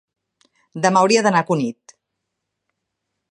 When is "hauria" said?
1.03-1.23